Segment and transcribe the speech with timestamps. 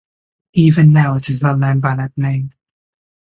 [0.55, 2.53] Even now it is well known by that name.